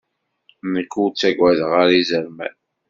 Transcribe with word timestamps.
Nekk 0.73 0.93
ur 1.01 1.09
ttagadeɣ 1.11 1.71
ara 1.81 1.93
izerman. 2.01 2.55